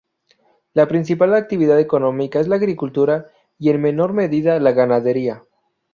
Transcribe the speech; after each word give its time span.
La 0.73 0.87
principal 0.87 1.35
actividad 1.35 1.79
económica 1.79 2.39
es 2.39 2.47
la 2.47 2.55
agricultura 2.55 3.27
y 3.59 3.69
en 3.69 3.79
menor 3.79 4.13
medida 4.13 4.59
la 4.59 4.71
ganadería. 4.71 5.43